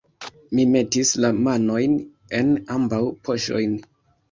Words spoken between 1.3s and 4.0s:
manojn en ambaŭ poŝojn.